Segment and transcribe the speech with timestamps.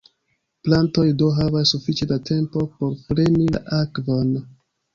[0.67, 4.37] Plantoj do havas sufiĉe da tempo por preni la akvon.